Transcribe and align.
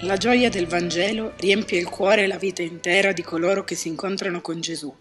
La 0.00 0.18
gioia 0.18 0.50
del 0.50 0.66
Vangelo 0.66 1.32
riempie 1.38 1.78
il 1.78 1.88
cuore 1.88 2.24
e 2.24 2.26
la 2.26 2.36
vita 2.36 2.60
intera 2.60 3.12
di 3.12 3.22
coloro 3.22 3.64
che 3.64 3.74
si 3.74 3.88
incontrano 3.88 4.42
con 4.42 4.60
Gesù. 4.60 4.94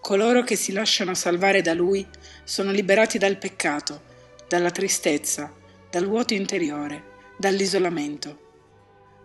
Coloro 0.00 0.44
che 0.44 0.54
si 0.54 0.70
lasciano 0.70 1.14
salvare 1.14 1.62
da 1.62 1.74
Lui 1.74 2.06
sono 2.44 2.70
liberati 2.70 3.18
dal 3.18 3.38
peccato, 3.38 4.02
dalla 4.46 4.70
tristezza, 4.70 5.52
dal 5.90 6.06
vuoto 6.06 6.32
interiore, 6.32 7.02
dall'isolamento. 7.36 8.38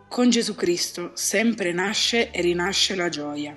Con 0.09 0.31
Gesù 0.31 0.55
Cristo 0.55 1.11
sempre 1.13 1.71
nasce 1.71 2.31
e 2.31 2.41
rinasce 2.41 2.95
la 2.95 3.09
gioia. 3.09 3.55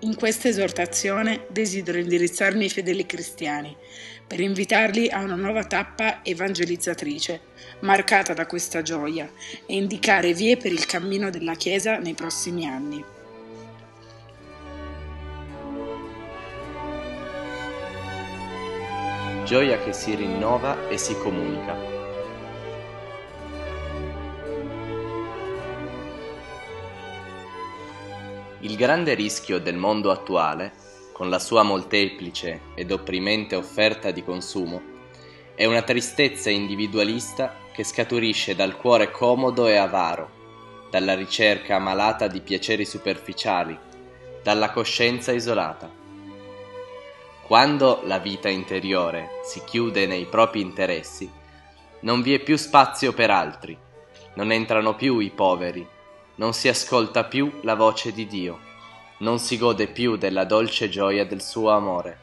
In 0.00 0.16
questa 0.16 0.48
esortazione 0.48 1.46
desidero 1.50 1.98
indirizzarmi 1.98 2.64
ai 2.64 2.70
fedeli 2.70 3.06
cristiani 3.06 3.76
per 4.26 4.40
invitarli 4.40 5.08
a 5.08 5.20
una 5.20 5.36
nuova 5.36 5.64
tappa 5.64 6.24
evangelizzatrice, 6.24 7.40
marcata 7.80 8.34
da 8.34 8.46
questa 8.46 8.82
gioia, 8.82 9.30
e 9.66 9.76
indicare 9.76 10.32
vie 10.32 10.56
per 10.56 10.72
il 10.72 10.84
cammino 10.84 11.30
della 11.30 11.54
Chiesa 11.54 11.98
nei 11.98 12.14
prossimi 12.14 12.66
anni. 12.66 13.04
Gioia 19.44 19.78
che 19.78 19.92
si 19.92 20.14
rinnova 20.16 20.88
e 20.88 20.98
si 20.98 21.16
comunica. 21.18 21.94
Il 28.60 28.74
grande 28.74 29.14
rischio 29.14 29.60
del 29.60 29.76
mondo 29.76 30.10
attuale, 30.10 30.72
con 31.16 31.30
la 31.30 31.38
sua 31.38 31.62
molteplice 31.62 32.60
ed 32.74 32.92
opprimente 32.92 33.56
offerta 33.56 34.10
di 34.10 34.22
consumo, 34.22 34.82
è 35.54 35.64
una 35.64 35.80
tristezza 35.80 36.50
individualista 36.50 37.54
che 37.72 37.84
scaturisce 37.84 38.54
dal 38.54 38.76
cuore 38.76 39.10
comodo 39.10 39.66
e 39.66 39.76
avaro, 39.76 40.28
dalla 40.90 41.14
ricerca 41.14 41.78
malata 41.78 42.26
di 42.26 42.42
piaceri 42.42 42.84
superficiali, 42.84 43.78
dalla 44.42 44.70
coscienza 44.70 45.32
isolata. 45.32 45.90
Quando 47.46 48.02
la 48.04 48.18
vita 48.18 48.50
interiore 48.50 49.40
si 49.42 49.62
chiude 49.64 50.04
nei 50.04 50.26
propri 50.26 50.60
interessi, 50.60 51.30
non 52.00 52.20
vi 52.20 52.34
è 52.34 52.40
più 52.40 52.58
spazio 52.58 53.14
per 53.14 53.30
altri, 53.30 53.74
non 54.34 54.52
entrano 54.52 54.94
più 54.94 55.20
i 55.20 55.30
poveri, 55.30 55.88
non 56.34 56.52
si 56.52 56.68
ascolta 56.68 57.24
più 57.24 57.60
la 57.62 57.74
voce 57.74 58.12
di 58.12 58.26
Dio, 58.26 58.65
non 59.18 59.38
si 59.38 59.56
gode 59.56 59.86
più 59.86 60.16
della 60.16 60.44
dolce 60.44 60.88
gioia 60.88 61.24
del 61.24 61.42
suo 61.42 61.70
amore, 61.70 62.18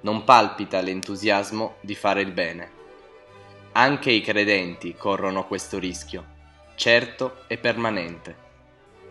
non 0.00 0.24
palpita 0.24 0.80
l'entusiasmo 0.80 1.76
di 1.80 1.94
fare 1.94 2.20
il 2.20 2.32
bene. 2.32 2.70
Anche 3.72 4.10
i 4.10 4.20
credenti 4.20 4.94
corrono 4.94 5.46
questo 5.46 5.78
rischio, 5.78 6.24
certo 6.74 7.44
e 7.46 7.58
permanente. 7.58 8.42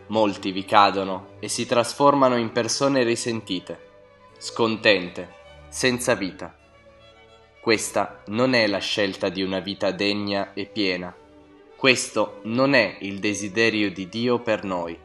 Molti 0.08 0.52
vi 0.52 0.66
cadono 0.66 1.36
e 1.40 1.48
si 1.48 1.66
trasformano 1.66 2.38
in 2.38 2.52
persone 2.52 3.04
risentite, 3.04 3.80
scontente, 4.38 5.34
senza 5.70 6.14
vita. 6.14 6.56
Questa 7.60 8.22
non 8.28 8.54
è 8.54 8.68
la 8.68 8.80
scelta 8.80 9.30
di 9.30 9.42
una 9.42 9.60
vita 9.60 9.92
degna 9.92 10.54
e 10.54 10.66
piena 10.66 11.16
questo 11.84 12.40
non 12.44 12.76
è 12.76 12.96
il 13.02 13.20
desiderio 13.20 13.92
di 13.92 14.08
Dio 14.08 14.40
per 14.40 14.64
noi. 14.64 14.98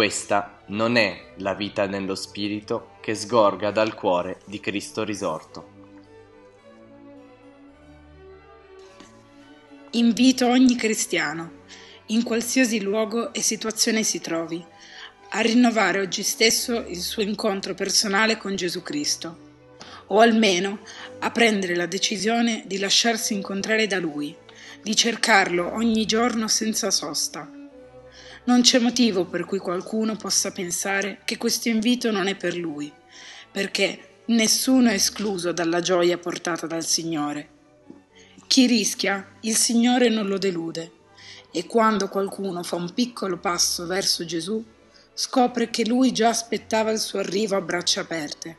Questa 0.00 0.62
non 0.68 0.96
è 0.96 1.34
la 1.40 1.52
vita 1.52 1.84
nello 1.84 2.14
Spirito 2.14 2.92
che 3.02 3.14
sgorga 3.14 3.70
dal 3.70 3.92
cuore 3.92 4.40
di 4.46 4.58
Cristo 4.58 5.04
risorto. 5.04 5.68
Invito 9.90 10.46
ogni 10.46 10.74
cristiano, 10.74 11.50
in 12.06 12.22
qualsiasi 12.22 12.80
luogo 12.80 13.34
e 13.34 13.42
situazione 13.42 14.02
si 14.02 14.22
trovi, 14.22 14.64
a 15.32 15.40
rinnovare 15.40 16.00
oggi 16.00 16.22
stesso 16.22 16.78
il 16.78 17.00
suo 17.00 17.20
incontro 17.20 17.74
personale 17.74 18.38
con 18.38 18.56
Gesù 18.56 18.80
Cristo, 18.80 19.36
o 20.06 20.20
almeno 20.20 20.78
a 21.18 21.30
prendere 21.30 21.76
la 21.76 21.84
decisione 21.84 22.62
di 22.64 22.78
lasciarsi 22.78 23.34
incontrare 23.34 23.86
da 23.86 23.98
Lui 23.98 24.34
di 24.82 24.96
cercarlo 24.96 25.74
ogni 25.74 26.06
giorno 26.06 26.48
senza 26.48 26.90
sosta. 26.90 27.59
Non 28.44 28.62
c'è 28.62 28.78
motivo 28.78 29.26
per 29.26 29.44
cui 29.44 29.58
qualcuno 29.58 30.16
possa 30.16 30.50
pensare 30.50 31.20
che 31.24 31.36
questo 31.36 31.68
invito 31.68 32.10
non 32.10 32.26
è 32.26 32.36
per 32.36 32.56
lui, 32.56 32.92
perché 33.50 34.22
nessuno 34.26 34.88
è 34.90 34.94
escluso 34.94 35.52
dalla 35.52 35.80
gioia 35.80 36.18
portata 36.18 36.66
dal 36.66 36.84
Signore. 36.84 37.48
Chi 38.46 38.66
rischia, 38.66 39.36
il 39.40 39.56
Signore 39.56 40.08
non 40.08 40.26
lo 40.26 40.38
delude, 40.38 40.92
e 41.52 41.66
quando 41.66 42.08
qualcuno 42.08 42.62
fa 42.62 42.76
un 42.76 42.92
piccolo 42.94 43.38
passo 43.38 43.86
verso 43.86 44.24
Gesù, 44.24 44.64
scopre 45.12 45.68
che 45.68 45.86
lui 45.86 46.12
già 46.12 46.30
aspettava 46.30 46.90
il 46.90 46.98
suo 46.98 47.18
arrivo 47.18 47.56
a 47.56 47.60
braccia 47.60 48.00
aperte. 48.00 48.56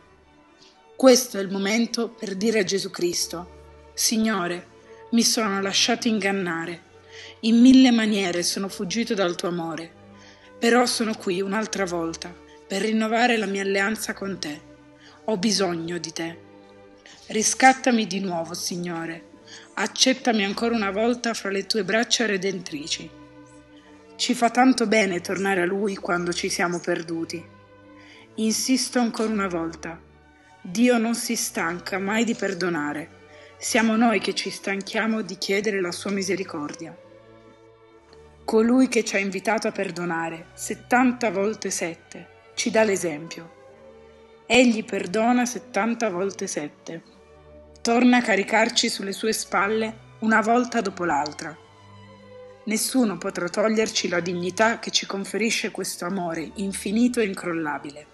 Questo 0.96 1.40
è 1.40 1.41
il 1.41 1.50
momento 1.50 2.09
per 2.09 2.36
dire 2.36 2.59
a 2.59 2.64
Gesù 2.64 2.91
Cristo, 2.91 3.90
Signore, 3.94 4.68
mi 5.12 5.24
sono 5.24 5.59
lasciato 5.62 6.08
ingannare. 6.08 6.90
In 7.42 7.59
mille 7.59 7.92
maniere 7.92 8.44
sono 8.44 8.68
fuggito 8.68 9.14
dal 9.14 9.36
tuo 9.36 9.48
amore. 9.50 9.92
Però 10.59 10.86
sono 10.86 11.16
qui 11.16 11.42
un'altra 11.42 11.86
volta 11.86 12.34
per 12.68 12.82
rinnovare 12.82 13.38
la 13.38 13.46
mia 13.46 13.64
alleanza 13.64 14.14
con 14.14 14.40
te. 14.40 14.62
Ho 15.26 15.38
bisogno 15.38 15.98
di 15.98 16.12
te. 16.12 16.38
Riscattami 17.28 18.06
di 18.08 18.20
nuovo, 18.20 18.54
Signore. 18.54 19.30
Accettami 19.76 20.44
ancora 20.44 20.76
una 20.76 20.92
volta 20.92 21.34
fra 21.34 21.50
le 21.50 21.66
tue 21.66 21.84
braccia 21.84 22.26
redentrici. 22.26 23.09
Ci 24.16 24.34
fa 24.34 24.50
tanto 24.50 24.88
bene 24.88 25.22
tornare 25.22 25.62
a 25.62 25.66
Lui 25.66 25.96
quando 25.96 26.32
ci 26.32 26.50
siamo 26.50 26.80
perduti. 26.80 27.44
Insisto 28.36 29.00
ancora 29.00 29.32
una 29.32 29.48
volta. 29.48 30.00
Dio 30.62 30.98
non 30.98 31.16
si 31.16 31.36
stanca 31.36 31.98
mai 31.98 32.24
di 32.24 32.36
perdonare 32.36 33.20
siamo 33.62 33.96
noi 33.96 34.20
che 34.20 34.34
ci 34.34 34.50
stanchiamo 34.50 35.22
di 35.22 35.38
chiedere 35.38 35.82
la 35.82 35.92
sua 35.92 36.09
misericordia. 36.09 36.98
Colui 38.52 38.90
che 38.90 39.06
ci 39.06 39.16
ha 39.16 39.20
invitato 39.20 39.70
a 39.70 39.72
perdonare 39.72 40.48
70 40.56 41.32
volte 41.32 41.70
7 41.70 42.28
ci 42.54 42.70
dà 42.70 42.84
l'esempio. 42.84 44.44
Egli 44.46 44.84
perdona 44.84 45.46
70 45.46 46.10
volte 46.10 46.48
7. 46.48 47.02
Torna 47.82 48.18
a 48.18 48.22
caricarci 48.22 48.90
sulle 48.90 49.14
sue 49.14 49.32
spalle 49.32 50.18
una 50.20 50.42
volta 50.42 50.82
dopo 50.82 51.06
l'altra. 51.06 51.58
Nessuno 52.66 53.18
potrà 53.18 53.48
toglierci 53.48 54.10
la 54.10 54.20
dignità 54.20 54.80
che 54.80 54.92
ci 54.92 55.06
conferisce 55.06 55.72
questo 55.72 56.04
amore 56.04 56.52
infinito 56.56 57.22
e 57.22 57.28
incrollabile. 57.28 58.06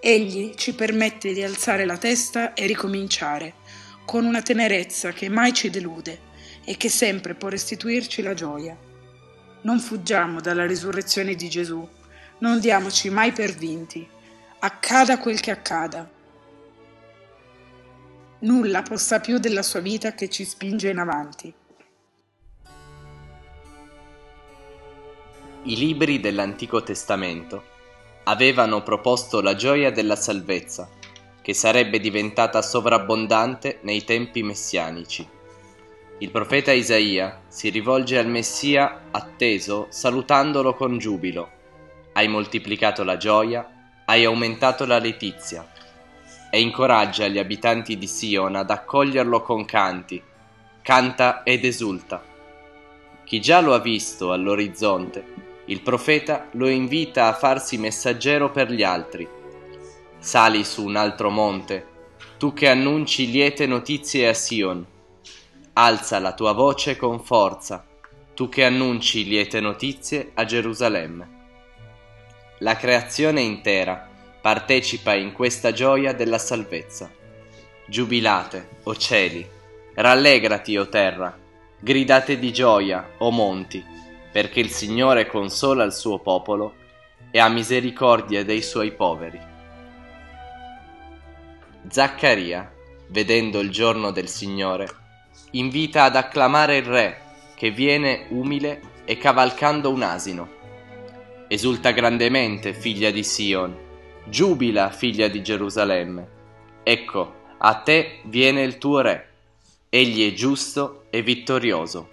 Egli 0.00 0.54
ci 0.56 0.74
permette 0.74 1.32
di 1.32 1.44
alzare 1.44 1.84
la 1.84 1.98
testa 1.98 2.52
e 2.52 2.66
ricominciare 2.66 3.54
con 4.04 4.24
una 4.24 4.42
tenerezza 4.42 5.12
che 5.12 5.28
mai 5.28 5.52
ci 5.52 5.70
delude 5.70 6.18
e 6.64 6.76
che 6.76 6.88
sempre 6.88 7.36
può 7.36 7.48
restituirci 7.48 8.20
la 8.20 8.34
gioia. 8.34 8.76
Non 9.64 9.80
fuggiamo 9.80 10.40
dalla 10.40 10.66
risurrezione 10.66 11.34
di 11.34 11.48
Gesù, 11.48 11.86
non 12.38 12.60
diamoci 12.60 13.08
mai 13.08 13.32
per 13.32 13.52
vinti, 13.52 14.06
accada 14.58 15.18
quel 15.18 15.40
che 15.40 15.50
accada. 15.50 16.06
Nulla 18.40 18.82
possa 18.82 19.20
più 19.20 19.38
della 19.38 19.62
sua 19.62 19.80
vita 19.80 20.12
che 20.12 20.28
ci 20.28 20.44
spinge 20.44 20.90
in 20.90 20.98
avanti. 20.98 21.54
I 25.62 25.76
libri 25.76 26.20
dell'Antico 26.20 26.82
Testamento 26.82 27.64
avevano 28.24 28.82
proposto 28.82 29.40
la 29.40 29.54
gioia 29.54 29.90
della 29.90 30.16
salvezza 30.16 30.90
che 31.40 31.54
sarebbe 31.54 32.00
diventata 32.00 32.60
sovrabbondante 32.60 33.78
nei 33.82 34.04
tempi 34.04 34.42
messianici. 34.42 35.26
Il 36.18 36.30
profeta 36.30 36.72
Isaia 36.72 37.42
si 37.48 37.70
rivolge 37.70 38.18
al 38.18 38.28
Messia 38.28 39.08
atteso 39.10 39.86
salutandolo 39.90 40.74
con 40.74 40.98
giubilo. 40.98 41.50
Hai 42.12 42.28
moltiplicato 42.28 43.02
la 43.04 43.16
gioia, 43.16 43.68
hai 44.06 44.24
aumentato 44.24 44.86
la 44.86 44.98
letizia 44.98 45.68
e 46.50 46.60
incoraggia 46.60 47.26
gli 47.26 47.38
abitanti 47.38 47.98
di 47.98 48.06
Sion 48.06 48.54
ad 48.56 48.70
accoglierlo 48.70 49.42
con 49.42 49.64
canti. 49.64 50.22
Canta 50.82 51.42
ed 51.42 51.64
esulta. 51.64 52.22
Chi 53.24 53.40
già 53.40 53.60
lo 53.60 53.74
ha 53.74 53.80
visto 53.80 54.32
all'orizzonte, 54.32 55.24
il 55.66 55.80
profeta 55.80 56.48
lo 56.52 56.68
invita 56.68 57.26
a 57.26 57.32
farsi 57.32 57.78
messaggero 57.78 58.50
per 58.50 58.70
gli 58.70 58.82
altri 58.82 59.42
Sali 60.24 60.64
su 60.64 60.82
un 60.82 60.96
altro 60.96 61.28
monte, 61.28 61.86
tu 62.38 62.54
che 62.54 62.70
annunci 62.70 63.30
liete 63.30 63.66
notizie 63.66 64.26
a 64.26 64.32
Sion. 64.32 64.93
Alza 65.76 66.20
la 66.20 66.34
tua 66.34 66.52
voce 66.52 66.96
con 66.96 67.18
forza, 67.18 67.84
tu 68.32 68.48
che 68.48 68.64
annunci 68.64 69.24
liete 69.24 69.58
notizie 69.58 70.30
a 70.34 70.44
Gerusalemme. 70.44 71.28
La 72.58 72.76
creazione 72.76 73.40
intera 73.40 74.08
partecipa 74.40 75.14
in 75.14 75.32
questa 75.32 75.72
gioia 75.72 76.12
della 76.12 76.38
salvezza. 76.38 77.10
Giubilate, 77.88 78.68
o 78.84 78.94
cieli, 78.94 79.44
rallegrati, 79.94 80.76
o 80.76 80.88
terra, 80.88 81.36
Gridate 81.80 82.38
di 82.38 82.52
gioia, 82.52 83.10
o 83.18 83.32
monti, 83.32 83.84
perché 84.30 84.60
il 84.60 84.70
Signore 84.70 85.26
consola 85.26 85.82
il 85.82 85.92
suo 85.92 86.20
popolo 86.20 86.76
e 87.32 87.40
ha 87.40 87.48
misericordia 87.48 88.44
dei 88.44 88.62
suoi 88.62 88.92
poveri. 88.92 89.40
Zaccaria, 91.88 92.72
vedendo 93.08 93.58
il 93.58 93.70
giorno 93.70 94.12
del 94.12 94.28
Signore, 94.28 95.02
invita 95.54 96.04
ad 96.04 96.16
acclamare 96.16 96.76
il 96.76 96.84
Re 96.84 97.20
che 97.54 97.70
viene 97.70 98.26
umile 98.30 98.80
e 99.04 99.16
cavalcando 99.18 99.90
un 99.90 100.02
asino. 100.02 100.48
Esulta 101.48 101.90
grandemente, 101.90 102.72
figlia 102.72 103.10
di 103.10 103.22
Sion, 103.22 103.76
giubila, 104.24 104.90
figlia 104.90 105.28
di 105.28 105.42
Gerusalemme. 105.42 106.28
Ecco, 106.82 107.42
a 107.58 107.74
te 107.76 108.20
viene 108.24 108.62
il 108.62 108.78
tuo 108.78 109.00
Re, 109.00 109.28
egli 109.88 110.28
è 110.28 110.34
giusto 110.34 111.04
e 111.10 111.22
vittorioso. 111.22 112.08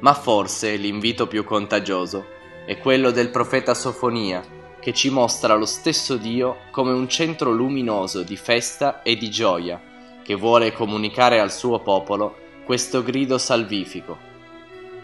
Ma 0.00 0.14
forse 0.14 0.76
l'invito 0.76 1.26
più 1.26 1.44
contagioso 1.44 2.26
è 2.66 2.78
quello 2.78 3.10
del 3.10 3.30
profeta 3.30 3.74
Sofonia, 3.74 4.42
che 4.80 4.92
ci 4.92 5.10
mostra 5.10 5.54
lo 5.54 5.66
stesso 5.66 6.16
Dio 6.16 6.56
come 6.70 6.92
un 6.92 7.08
centro 7.08 7.50
luminoso 7.50 8.22
di 8.22 8.36
festa 8.36 9.02
e 9.02 9.16
di 9.16 9.30
gioia, 9.30 9.80
che 10.24 10.34
vuole 10.34 10.72
comunicare 10.72 11.38
al 11.38 11.52
suo 11.52 11.80
popolo 11.80 12.34
questo 12.64 13.02
grido 13.02 13.36
salvifico. 13.36 14.18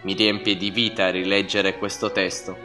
Mi 0.03 0.15
riempie 0.15 0.57
di 0.57 0.71
vita 0.71 1.11
rileggere 1.11 1.77
questo 1.77 2.11
testo. 2.11 2.57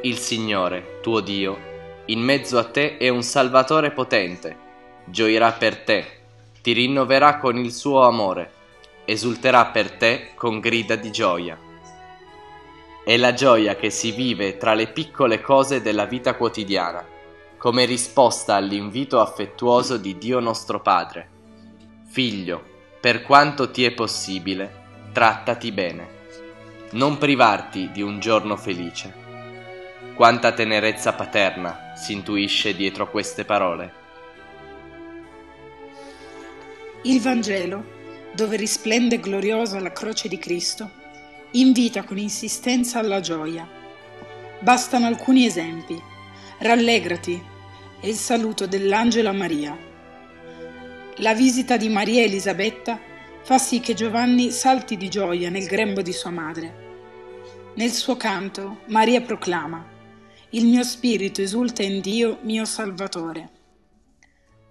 Il 0.00 0.16
Signore, 0.16 1.00
tuo 1.02 1.20
Dio, 1.20 1.58
in 2.06 2.20
mezzo 2.20 2.56
a 2.56 2.64
te 2.64 2.96
è 2.96 3.10
un 3.10 3.22
Salvatore 3.22 3.90
potente, 3.90 4.56
gioirà 5.04 5.52
per 5.52 5.76
te, 5.82 6.06
ti 6.62 6.72
rinnoverà 6.72 7.36
con 7.36 7.58
il 7.58 7.72
suo 7.72 8.04
amore, 8.06 8.50
esulterà 9.04 9.66
per 9.66 9.90
te 9.92 10.30
con 10.34 10.60
grida 10.60 10.96
di 10.96 11.12
gioia. 11.12 11.58
È 13.04 13.16
la 13.18 13.34
gioia 13.34 13.76
che 13.76 13.90
si 13.90 14.12
vive 14.12 14.56
tra 14.56 14.72
le 14.72 14.86
piccole 14.86 15.42
cose 15.42 15.82
della 15.82 16.06
vita 16.06 16.34
quotidiana, 16.34 17.06
come 17.58 17.84
risposta 17.84 18.54
all'invito 18.54 19.20
affettuoso 19.20 19.98
di 19.98 20.16
Dio 20.16 20.40
nostro 20.40 20.80
Padre. 20.80 21.39
Figlio, 22.12 22.60
per 23.00 23.22
quanto 23.22 23.70
ti 23.70 23.84
è 23.84 23.92
possibile, 23.92 25.08
trattati 25.12 25.70
bene. 25.70 26.08
Non 26.90 27.18
privarti 27.18 27.92
di 27.92 28.02
un 28.02 28.18
giorno 28.18 28.56
felice. 28.56 29.14
Quanta 30.16 30.50
tenerezza 30.50 31.12
paterna 31.12 31.92
si 31.94 32.12
intuisce 32.14 32.74
dietro 32.74 33.08
queste 33.08 33.44
parole. 33.44 33.92
Il 37.02 37.20
Vangelo, 37.20 37.84
dove 38.34 38.56
risplende 38.56 39.20
gloriosa 39.20 39.78
la 39.78 39.92
croce 39.92 40.26
di 40.26 40.36
Cristo, 40.36 40.90
invita 41.52 42.02
con 42.02 42.18
insistenza 42.18 42.98
alla 42.98 43.20
gioia. 43.20 43.68
Bastano 44.58 45.06
alcuni 45.06 45.46
esempi. 45.46 45.96
Rallegrati 46.58 47.40
e 48.00 48.08
il 48.08 48.16
saluto 48.16 48.66
dell'angelo 48.66 49.28
a 49.28 49.32
Maria 49.32 49.88
la 51.20 51.34
visita 51.34 51.76
di 51.76 51.90
Maria 51.90 52.22
Elisabetta 52.22 52.98
fa 53.42 53.58
sì 53.58 53.80
che 53.80 53.92
Giovanni 53.92 54.50
salti 54.50 54.96
di 54.96 55.10
gioia 55.10 55.50
nel 55.50 55.66
grembo 55.66 56.00
di 56.00 56.12
sua 56.12 56.30
madre. 56.30 56.88
Nel 57.74 57.90
suo 57.90 58.16
canto 58.16 58.80
Maria 58.86 59.20
proclama 59.20 59.86
Il 60.50 60.64
mio 60.64 60.82
spirito 60.82 61.42
esulta 61.42 61.82
in 61.82 62.00
Dio 62.00 62.38
mio 62.42 62.64
Salvatore. 62.64 63.50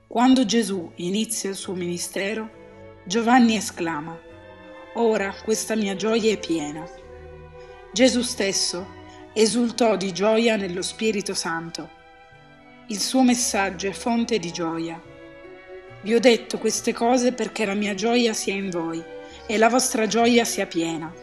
Quando 0.08 0.44
Gesù 0.44 0.92
inizia 0.96 1.52
il 1.52 1.56
suo 1.56 1.74
ministero, 1.76 2.50
Giovanni 3.06 3.56
esclama 3.56 4.18
Ora 4.96 5.32
questa 5.44 5.76
mia 5.76 5.96
gioia 5.96 6.32
è 6.34 6.40
piena. 6.40 6.84
Gesù 7.94 8.22
stesso 8.22 8.98
esultò 9.34 9.96
di 9.96 10.12
gioia 10.12 10.56
nello 10.56 10.82
Spirito 10.82 11.36
Santo. 11.36 11.90
Il 12.88 13.00
suo 13.00 13.22
messaggio 13.22 13.88
è 13.88 13.92
fonte 13.92 14.40
di 14.40 14.52
gioia 14.52 15.09
vi 16.02 16.14
ho 16.14 16.20
detto 16.20 16.58
queste 16.58 16.94
cose 16.94 17.34
perché 17.34 17.66
la 17.66 17.74
mia 17.74 17.94
gioia 17.94 18.34
sia 18.34 18.54
in 18.54 18.70
voi 18.70 19.04
e 19.46 19.58
la 19.58 19.68
vostra 19.68 20.08
gioia 20.08 20.46
sia 20.46 20.66
piena. 20.66 21.14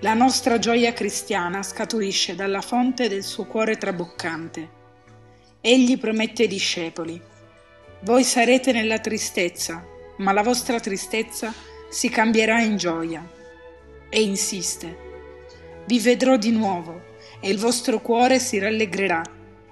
La 0.00 0.12
nostra 0.12 0.58
gioia 0.58 0.92
cristiana 0.92 1.62
scaturisce 1.62 2.34
dalla 2.34 2.60
fonte 2.60 3.08
del 3.08 3.22
suo 3.22 3.46
cuore 3.46 3.76
traboccante. 3.76 4.82
Egli 5.60 5.98
promette 5.98 6.42
ai 6.42 6.48
discepoli, 6.48 7.18
voi 8.00 8.22
sarete 8.22 8.72
nella 8.72 8.98
tristezza, 8.98 9.82
ma 10.18 10.32
la 10.32 10.42
vostra 10.42 10.78
tristezza 10.78 11.54
si 11.88 12.10
cambierà 12.10 12.60
in 12.60 12.76
gioia. 12.76 13.26
E 14.10 14.20
insiste, 14.20 14.96
vi 15.86 15.98
vedrò 16.00 16.36
di 16.36 16.50
nuovo 16.50 17.12
e 17.40 17.48
il 17.48 17.58
vostro 17.58 18.00
cuore 18.00 18.38
si 18.38 18.58
rallegrerà 18.58 19.22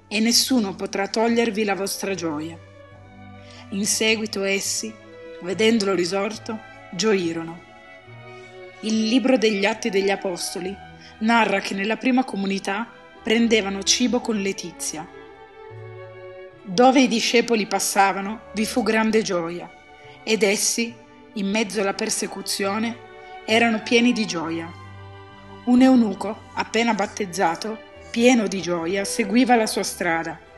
e 0.08 0.20
nessuno 0.20 0.74
potrà 0.74 1.08
togliervi 1.08 1.64
la 1.64 1.74
vostra 1.74 2.14
gioia. 2.14 2.70
In 3.72 3.86
seguito 3.86 4.44
essi, 4.44 4.92
vedendolo 5.40 5.94
risorto, 5.94 6.58
gioirono. 6.90 7.58
Il 8.80 9.08
libro 9.08 9.38
degli 9.38 9.64
Atti 9.64 9.88
degli 9.88 10.10
Apostoli 10.10 10.76
narra 11.20 11.60
che 11.60 11.72
nella 11.72 11.96
prima 11.96 12.22
comunità 12.22 12.86
prendevano 13.22 13.82
cibo 13.82 14.20
con 14.20 14.36
letizia. 14.42 15.08
Dove 16.60 17.00
i 17.00 17.08
discepoli 17.08 17.66
passavano 17.66 18.40
vi 18.52 18.66
fu 18.66 18.82
grande 18.82 19.22
gioia 19.22 19.70
ed 20.22 20.42
essi, 20.42 20.94
in 21.34 21.48
mezzo 21.48 21.80
alla 21.80 21.94
persecuzione, 21.94 22.94
erano 23.46 23.80
pieni 23.82 24.12
di 24.12 24.26
gioia. 24.26 24.70
Un 25.64 25.80
eunuco, 25.80 26.42
appena 26.56 26.92
battezzato, 26.92 27.78
pieno 28.10 28.46
di 28.48 28.60
gioia, 28.60 29.06
seguiva 29.06 29.56
la 29.56 29.66
sua 29.66 29.82
strada 29.82 30.50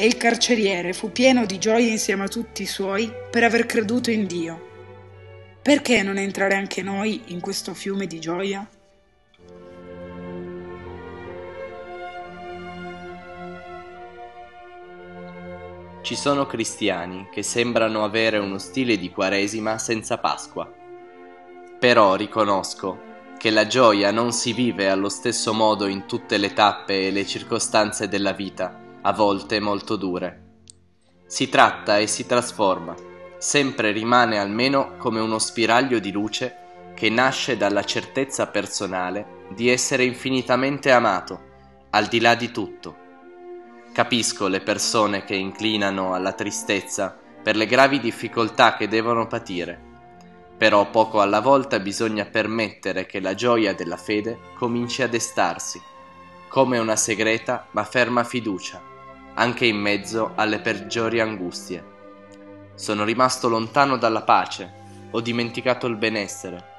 e 0.00 0.06
il 0.06 0.16
carceriere 0.16 0.92
fu 0.92 1.10
pieno 1.10 1.44
di 1.44 1.58
gioia 1.58 1.88
insieme 1.88 2.22
a 2.22 2.28
tutti 2.28 2.62
i 2.62 2.66
suoi 2.66 3.12
per 3.28 3.42
aver 3.42 3.66
creduto 3.66 4.12
in 4.12 4.28
Dio. 4.28 4.66
Perché 5.60 6.04
non 6.04 6.18
entrare 6.18 6.54
anche 6.54 6.82
noi 6.82 7.20
in 7.26 7.40
questo 7.40 7.74
fiume 7.74 8.06
di 8.06 8.20
gioia? 8.20 8.64
Ci 16.02 16.14
sono 16.14 16.46
cristiani 16.46 17.26
che 17.32 17.42
sembrano 17.42 18.04
avere 18.04 18.38
uno 18.38 18.58
stile 18.58 18.98
di 18.98 19.10
Quaresima 19.10 19.78
senza 19.78 20.18
Pasqua. 20.18 20.72
Però 21.76 22.14
riconosco 22.14 23.00
che 23.36 23.50
la 23.50 23.66
gioia 23.66 24.12
non 24.12 24.30
si 24.30 24.52
vive 24.52 24.88
allo 24.88 25.08
stesso 25.08 25.52
modo 25.52 25.86
in 25.86 26.06
tutte 26.06 26.36
le 26.36 26.52
tappe 26.52 27.08
e 27.08 27.10
le 27.10 27.26
circostanze 27.26 28.06
della 28.06 28.32
vita 28.32 28.86
a 29.02 29.12
volte 29.12 29.60
molto 29.60 29.96
dure. 29.96 30.46
Si 31.26 31.48
tratta 31.48 31.98
e 31.98 32.06
si 32.06 32.26
trasforma, 32.26 32.94
sempre 33.38 33.92
rimane 33.92 34.38
almeno 34.38 34.96
come 34.96 35.20
uno 35.20 35.38
spiraglio 35.38 35.98
di 35.98 36.10
luce 36.10 36.92
che 36.94 37.08
nasce 37.10 37.56
dalla 37.56 37.84
certezza 37.84 38.48
personale 38.48 39.44
di 39.54 39.68
essere 39.68 40.04
infinitamente 40.04 40.90
amato, 40.90 41.40
al 41.90 42.06
di 42.06 42.20
là 42.20 42.34
di 42.34 42.50
tutto. 42.50 42.96
Capisco 43.92 44.48
le 44.48 44.60
persone 44.60 45.24
che 45.24 45.34
inclinano 45.34 46.14
alla 46.14 46.32
tristezza 46.32 47.16
per 47.42 47.56
le 47.56 47.66
gravi 47.66 48.00
difficoltà 48.00 48.76
che 48.76 48.88
devono 48.88 49.26
patire, 49.26 49.80
però 50.56 50.90
poco 50.90 51.20
alla 51.20 51.40
volta 51.40 51.78
bisogna 51.78 52.24
permettere 52.24 53.06
che 53.06 53.20
la 53.20 53.34
gioia 53.34 53.74
della 53.74 53.96
fede 53.96 54.38
cominci 54.54 55.02
a 55.02 55.08
destarsi 55.08 55.80
come 56.48 56.78
una 56.78 56.96
segreta 56.96 57.68
ma 57.72 57.84
ferma 57.84 58.24
fiducia, 58.24 58.82
anche 59.34 59.66
in 59.66 59.76
mezzo 59.76 60.32
alle 60.34 60.60
peggiori 60.60 61.20
angustie. 61.20 61.96
Sono 62.74 63.04
rimasto 63.04 63.48
lontano 63.48 63.96
dalla 63.96 64.22
pace, 64.22 64.72
ho 65.10 65.20
dimenticato 65.20 65.86
il 65.86 65.96
benessere. 65.96 66.76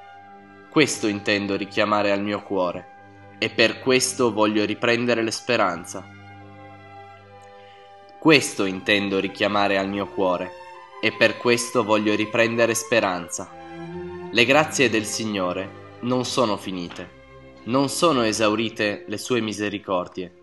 Questo 0.70 1.08
intendo 1.08 1.56
richiamare 1.56 2.12
al 2.12 2.22
mio 2.22 2.42
cuore 2.42 3.38
e 3.38 3.50
per 3.50 3.80
questo 3.80 4.34
voglio 4.34 4.66
riprendere 4.66 5.22
l'esperanza. 5.22 6.06
Questo 8.20 8.66
intendo 8.66 9.20
richiamare 9.20 9.78
al 9.78 9.88
mio 9.88 10.08
cuore 10.08 10.52
e 11.02 11.12
per 11.12 11.38
questo 11.38 11.84
voglio 11.84 12.16
riprendere 12.16 12.74
speranza. 12.74 13.50
Le 14.32 14.46
grazie 14.46 14.90
del 14.90 15.06
Signore 15.06 15.98
non 16.02 16.26
sono 16.26 16.58
finite 16.58 17.19
non 17.66 17.90
sono 17.90 18.24
esaurite 18.24 19.04
le 19.08 19.18
sue 19.18 19.42
misericordie. 19.42 20.34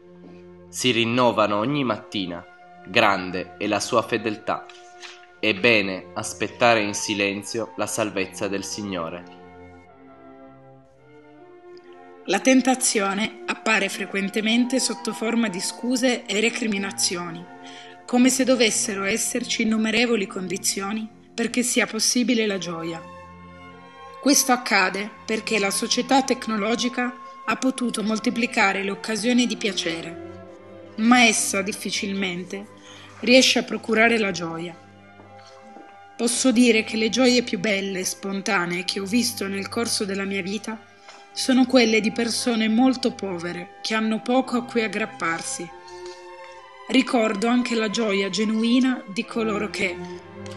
Si 0.68 0.90
rinnovano 0.90 1.56
ogni 1.58 1.84
mattina, 1.84 2.44
grande 2.86 3.56
è 3.56 3.66
la 3.66 3.80
sua 3.80 4.02
fedeltà. 4.02 4.66
È 5.40 5.54
bene 5.54 6.06
aspettare 6.14 6.82
in 6.82 6.94
silenzio 6.94 7.72
la 7.76 7.86
salvezza 7.86 8.48
del 8.48 8.64
Signore. 8.64 9.44
La 12.26 12.40
tentazione 12.40 13.42
appare 13.46 13.88
frequentemente 13.88 14.80
sotto 14.80 15.12
forma 15.12 15.48
di 15.48 15.60
scuse 15.60 16.26
e 16.26 16.40
recriminazioni, 16.40 17.44
come 18.04 18.30
se 18.30 18.44
dovessero 18.44 19.04
esserci 19.04 19.62
innumerevoli 19.62 20.26
condizioni 20.26 21.08
perché 21.32 21.62
sia 21.62 21.86
possibile 21.86 22.46
la 22.46 22.58
gioia. 22.58 23.15
Questo 24.26 24.50
accade 24.50 25.08
perché 25.24 25.60
la 25.60 25.70
società 25.70 26.24
tecnologica 26.24 27.14
ha 27.44 27.54
potuto 27.54 28.02
moltiplicare 28.02 28.82
le 28.82 28.90
occasioni 28.90 29.46
di 29.46 29.56
piacere, 29.56 30.94
ma 30.96 31.22
essa 31.22 31.62
difficilmente 31.62 32.66
riesce 33.20 33.60
a 33.60 33.62
procurare 33.62 34.18
la 34.18 34.32
gioia. 34.32 34.76
Posso 36.16 36.50
dire 36.50 36.82
che 36.82 36.96
le 36.96 37.08
gioie 37.08 37.44
più 37.44 37.60
belle 37.60 38.00
e 38.00 38.04
spontanee 38.04 38.84
che 38.84 38.98
ho 38.98 39.04
visto 39.04 39.46
nel 39.46 39.68
corso 39.68 40.04
della 40.04 40.24
mia 40.24 40.42
vita 40.42 40.84
sono 41.32 41.64
quelle 41.64 42.00
di 42.00 42.10
persone 42.10 42.66
molto 42.68 43.12
povere 43.12 43.78
che 43.80 43.94
hanno 43.94 44.20
poco 44.22 44.56
a 44.56 44.64
cui 44.64 44.82
aggrapparsi. 44.82 45.70
Ricordo 46.88 47.46
anche 47.46 47.76
la 47.76 47.90
gioia 47.90 48.28
genuina 48.28 49.04
di 49.06 49.24
coloro 49.24 49.70
che, 49.70 49.96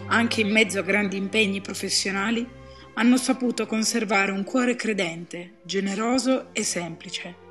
anche 0.08 0.40
in 0.40 0.50
mezzo 0.50 0.80
a 0.80 0.82
grandi 0.82 1.16
impegni 1.16 1.60
professionali, 1.60 2.58
hanno 2.94 3.16
saputo 3.16 3.66
conservare 3.66 4.32
un 4.32 4.44
cuore 4.44 4.76
credente, 4.76 5.58
generoso 5.62 6.48
e 6.52 6.62
semplice. 6.64 7.48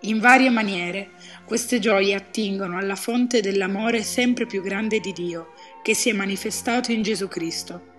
In 0.00 0.20
varie 0.20 0.50
maniere 0.50 1.10
queste 1.44 1.78
gioie 1.78 2.14
attingono 2.14 2.76
alla 2.76 2.96
fonte 2.96 3.40
dell'amore 3.40 4.02
sempre 4.02 4.46
più 4.46 4.62
grande 4.62 5.00
di 5.00 5.12
Dio, 5.12 5.52
che 5.82 5.94
si 5.94 6.10
è 6.10 6.12
manifestato 6.12 6.92
in 6.92 7.02
Gesù 7.02 7.26
Cristo. 7.28 7.92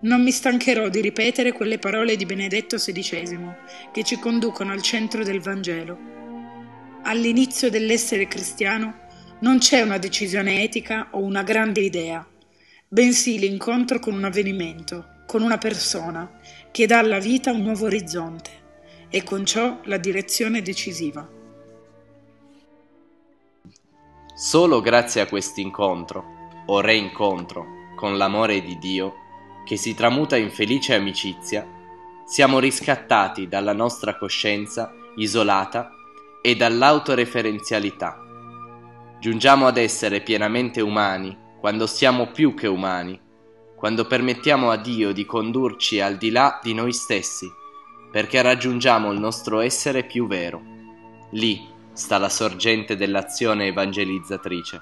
Non 0.00 0.22
mi 0.22 0.30
stancherò 0.30 0.88
di 0.88 1.00
ripetere 1.00 1.52
quelle 1.52 1.78
parole 1.78 2.16
di 2.16 2.26
Benedetto 2.26 2.76
XVI 2.76 3.54
che 3.92 4.04
ci 4.04 4.18
conducono 4.18 4.72
al 4.72 4.82
centro 4.82 5.24
del 5.24 5.40
Vangelo. 5.40 5.98
All'inizio 7.04 7.70
dell'essere 7.70 8.28
cristiano 8.28 9.04
non 9.40 9.58
c'è 9.58 9.80
una 9.80 9.98
decisione 9.98 10.62
etica 10.62 11.08
o 11.12 11.22
una 11.22 11.42
grande 11.42 11.80
idea, 11.80 12.26
bensì 12.88 13.38
l'incontro 13.38 13.98
con 13.98 14.14
un 14.14 14.24
avvenimento, 14.24 15.15
con 15.26 15.42
una 15.42 15.58
persona, 15.58 16.40
che 16.70 16.86
dà 16.86 16.98
alla 16.98 17.18
vita 17.18 17.50
un 17.50 17.62
nuovo 17.62 17.86
orizzonte 17.86 18.50
e 19.08 19.22
con 19.24 19.44
ciò 19.44 19.80
la 19.84 19.96
direzione 19.96 20.62
decisiva. 20.62 21.28
Solo 24.34 24.80
grazie 24.80 25.22
a 25.22 25.26
quest'incontro, 25.26 26.24
o 26.66 26.80
reincontro, 26.80 27.64
con 27.96 28.16
l'amore 28.16 28.60
di 28.60 28.78
Dio, 28.78 29.14
che 29.64 29.76
si 29.76 29.94
tramuta 29.94 30.36
in 30.36 30.50
felice 30.50 30.94
amicizia, 30.94 31.66
siamo 32.26 32.58
riscattati 32.58 33.48
dalla 33.48 33.72
nostra 33.72 34.16
coscienza 34.16 34.92
isolata 35.16 35.90
e 36.42 36.54
dall'autoreferenzialità. 36.54 38.20
Giungiamo 39.18 39.66
ad 39.66 39.78
essere 39.78 40.20
pienamente 40.20 40.80
umani 40.80 41.36
quando 41.58 41.86
siamo 41.86 42.30
più 42.30 42.54
che 42.54 42.66
umani, 42.66 43.18
quando 43.76 44.06
permettiamo 44.06 44.70
a 44.70 44.76
Dio 44.76 45.12
di 45.12 45.24
condurci 45.24 46.00
al 46.00 46.16
di 46.16 46.30
là 46.30 46.58
di 46.62 46.74
noi 46.74 46.92
stessi 46.92 47.48
perché 48.16 48.40
raggiungiamo 48.40 49.12
il 49.12 49.20
nostro 49.20 49.60
essere 49.60 50.04
più 50.04 50.26
vero. 50.26 50.62
Lì 51.32 51.68
sta 51.92 52.16
la 52.16 52.30
sorgente 52.30 52.96
dell'azione 52.96 53.66
evangelizzatrice. 53.66 54.80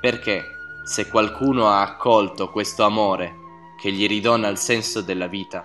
Perché, 0.00 0.44
se 0.84 1.08
qualcuno 1.08 1.68
ha 1.68 1.82
accolto 1.82 2.50
questo 2.50 2.82
amore 2.82 3.32
che 3.80 3.92
gli 3.92 4.08
ridona 4.08 4.48
il 4.48 4.58
senso 4.58 5.02
della 5.02 5.28
vita, 5.28 5.62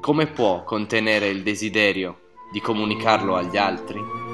come 0.00 0.28
può 0.28 0.62
contenere 0.62 1.26
il 1.26 1.42
desiderio 1.42 2.20
di 2.52 2.60
comunicarlo 2.60 3.34
agli 3.34 3.56
altri? 3.56 4.25